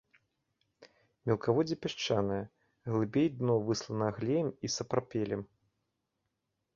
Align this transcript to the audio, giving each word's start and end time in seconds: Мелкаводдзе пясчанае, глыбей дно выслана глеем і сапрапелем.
Мелкаводдзе 1.31 1.75
пясчанае, 1.83 2.39
глыбей 2.93 3.27
дно 3.41 3.53
выслана 3.67 4.07
глеем 4.17 4.49
і 4.69 4.73
сапрапелем. 4.77 5.41